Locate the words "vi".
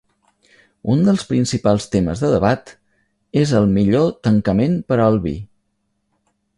5.29-5.39